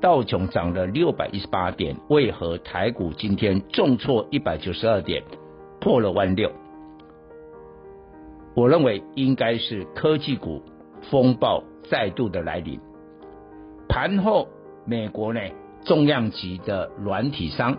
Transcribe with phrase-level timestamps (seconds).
[0.00, 5.24] 道琼涨了六百一十八点，为何台股今天重挫一百九十二点，
[5.80, 6.52] 破了万六？
[8.54, 10.62] 我认为应该是科技股
[11.10, 12.80] 风暴再度的来临。
[13.88, 14.48] 盘后，
[14.84, 15.40] 美国呢
[15.84, 17.78] 重量级的软体商，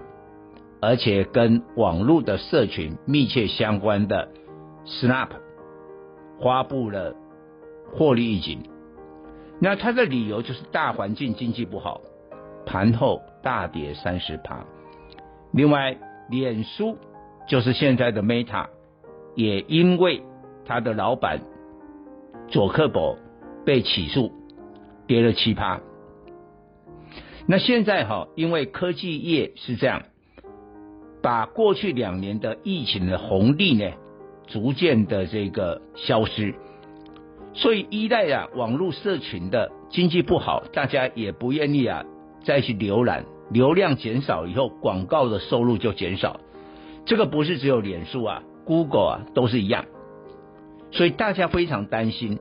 [0.81, 4.29] 而且跟网络的社群密切相关的。
[4.85, 5.27] Snap
[6.41, 7.13] 发布了
[7.91, 8.63] 获利预警，
[9.59, 12.01] 那它的理由就是大环境经济不好，
[12.65, 14.65] 盘后大跌三十趴。
[15.51, 15.97] 另外，
[16.29, 16.97] 脸书
[17.47, 18.67] 就是现在的 Meta，
[19.35, 20.23] 也因为
[20.65, 21.41] 他的老板
[22.47, 23.17] 佐克伯
[23.65, 24.31] 被起诉，
[25.07, 25.81] 跌了七趴。
[27.47, 30.03] 那现在哈，因为科技业是这样，
[31.21, 33.91] 把过去两年的疫情的红利呢。
[34.51, 36.55] 逐渐的这个消失，
[37.53, 42.05] 所以依赖啊网络社群的经济不好，大家也不愿意啊
[42.43, 46.39] 再去浏览，流量减少以后，广告的收入就减少。
[47.05, 49.85] 这个不是只有脸书啊，Google 啊都是一样，
[50.91, 52.39] 所以大家非常担心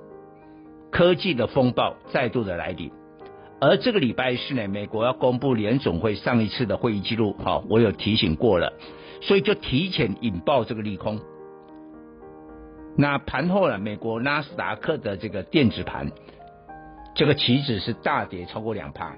[0.91, 2.93] 科技的风暴再度的来临。
[3.61, 8.75] 而这个礼拜四呢，美国要公布联总会上一次的会议记录，好，我有提醒过了，
[9.23, 11.19] 所以就提前引爆这个利空。
[13.01, 16.11] 那盘后呢，美国纳斯达克的这个电子盘，
[17.15, 19.15] 这个期指是大跌超过两趴，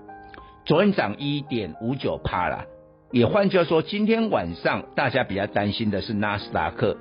[0.66, 2.66] 昨天涨一点五九趴了。
[3.10, 6.98] 也换句话说，今天晚上大家比较担心的是纳斯达克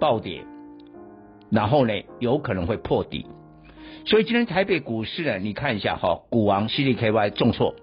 [0.00, 0.42] 暴跌，
[1.48, 3.26] 然后呢有可能会破底。
[4.04, 7.76] 所以今天台北股市呢，你看一下哈，股王 CDKY 重挫，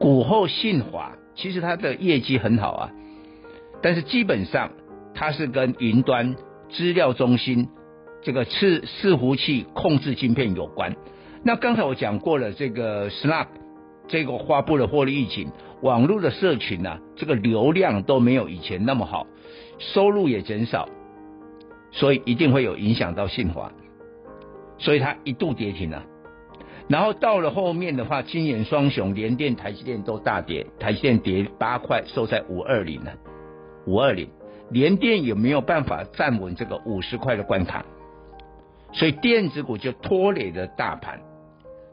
[0.00, 2.90] 股后信华其实它的业绩很好啊，
[3.80, 4.72] 但是基本上
[5.14, 6.34] 它是跟云端。
[6.72, 7.68] 资料中心
[8.22, 10.96] 这个伺伺服器控制晶片有关。
[11.42, 13.46] 那刚才我讲过了，这个 Snap
[14.08, 15.50] 这个发布了获利预警，
[15.82, 19.26] 网络的社群呢、啊，这个流量都没有以前那么好，
[19.78, 20.88] 收入也减少，
[21.92, 23.72] 所以一定会有影响到信华，
[24.78, 26.04] 所以它一度跌停了。
[26.88, 33.12] 然后到了后面的话，金元双雄联电、台积电都大跌，台积电跌八块，收在五二零了，
[33.86, 34.28] 五二零。
[34.70, 37.84] 连电也没有办法站稳这个五十块的关卡？
[38.92, 41.20] 所以电子股就拖累了大盘。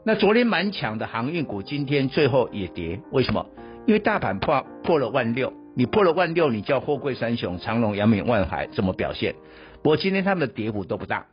[0.04, 3.46] 那昨天蛮强的航运股，今天最后也跌，为什么？
[3.86, 9.34] 因为大盘破破了万六，你破了万六，你叫货柜三雄长荣、阳明、万海怎么表现？
[9.82, 11.26] 不过今天他们的跌幅都不大。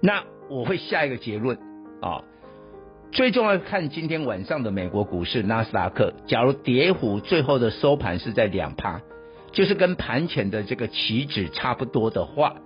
[0.00, 1.58] 那我会下一个结论
[2.00, 2.22] 啊，
[3.12, 9.00] 最重要看今天晚上的美国股市纳斯达克，假如跌幅最后的收盘是在两趴。
[9.50, 12.56] 就是跟盘前的这个期指差不多的话，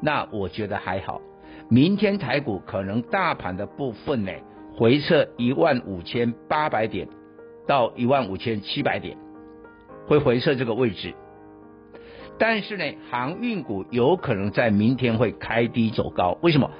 [0.00, 1.20] 那我觉得还好。
[1.68, 4.32] 明天台股可能大盘的部分呢，
[4.76, 7.08] 回撤一万五千八百点
[7.66, 9.18] 到一万五千七百点，
[10.06, 11.14] 会回撤这个位置。
[12.38, 16.38] 但是呢，航运股有可能在明天会开低走高。
[16.40, 16.70] 为什么？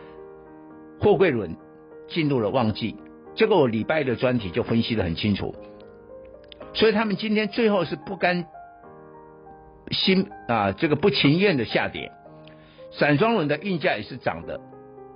[1.00, 1.56] 货柜轮
[2.06, 2.96] 进入了旺季，
[3.34, 5.54] 这个我礼拜的专题就分析得很清楚。
[6.74, 8.46] 所以他们今天最后是不甘。
[9.90, 12.12] 心啊，这个不情愿的下跌，
[12.90, 14.60] 散装轮的运价也是涨的，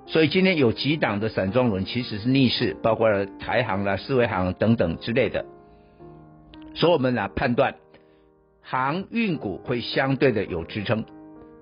[0.06, 5.44] 所以今天有几档的散装轮其实是逆势，包括了台航啦、四维航等等之类的，
[6.74, 7.74] 所以我们来判断
[8.60, 11.04] 航运股会相对的有支撑，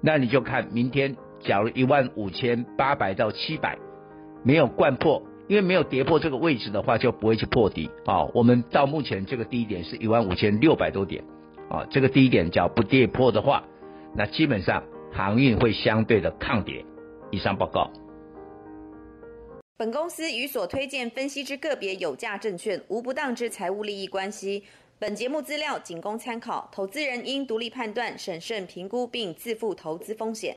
[0.03, 3.79] 那你就看明天，假如一万五千八百到七百
[4.45, 8.25] 没有掼破，因为没有跌破这个位置的话，就不会去破底啊。
[8.35, 11.25] 我们到目前这个低点是一万五千六百多点。
[11.71, 13.65] 啊，这个第一点叫不跌破的话，
[14.15, 16.85] 那基本上航运会相对的抗跌。
[17.31, 17.91] 以上报告。
[19.77, 24.65] 本公司与所推荐分析之个别有价证券无不当之财务利益关系。
[24.99, 30.49] 本节目资料仅供参考，投资人应独立判断、审慎评估并自负投资风险。